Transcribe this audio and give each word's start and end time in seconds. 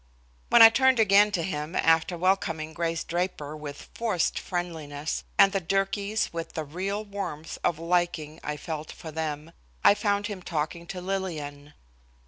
When 0.49 0.63
I 0.63 0.69
turned 0.71 0.99
again 0.99 1.29
to 1.33 1.43
him 1.43 1.75
after 1.75 2.17
welcoming 2.17 2.73
Grace 2.73 3.03
Draper 3.03 3.55
with 3.55 3.87
forced 3.93 4.39
friendliness, 4.39 5.23
and 5.37 5.51
the 5.51 5.61
Durkees 5.61 6.33
with 6.33 6.53
the 6.53 6.63
real 6.63 7.05
warmth 7.05 7.59
of 7.63 7.77
liking 7.77 8.39
I 8.43 8.57
felt 8.57 8.91
for 8.91 9.11
them, 9.11 9.51
I 9.83 9.93
found 9.93 10.25
him 10.25 10.41
talking 10.41 10.87
to 10.87 11.01
Lillian. 11.01 11.75